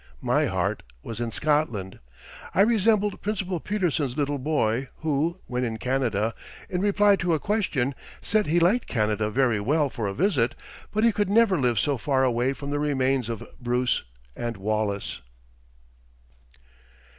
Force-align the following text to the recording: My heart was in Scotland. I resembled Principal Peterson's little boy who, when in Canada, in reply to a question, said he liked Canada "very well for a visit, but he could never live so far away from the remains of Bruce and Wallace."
My 0.23 0.47
heart 0.47 0.81
was 1.03 1.19
in 1.19 1.31
Scotland. 1.31 1.99
I 2.55 2.61
resembled 2.61 3.21
Principal 3.21 3.59
Peterson's 3.59 4.17
little 4.17 4.39
boy 4.39 4.87
who, 5.01 5.39
when 5.45 5.63
in 5.63 5.77
Canada, 5.77 6.33
in 6.71 6.81
reply 6.81 7.15
to 7.17 7.35
a 7.35 7.39
question, 7.39 7.93
said 8.19 8.47
he 8.47 8.59
liked 8.59 8.87
Canada 8.87 9.29
"very 9.29 9.59
well 9.59 9.91
for 9.91 10.07
a 10.07 10.13
visit, 10.15 10.55
but 10.91 11.03
he 11.03 11.11
could 11.11 11.29
never 11.29 11.55
live 11.59 11.77
so 11.79 11.99
far 11.99 12.23
away 12.23 12.51
from 12.53 12.71
the 12.71 12.79
remains 12.79 13.29
of 13.29 13.47
Bruce 13.61 14.01
and 14.35 14.57
Wallace." 14.57 15.21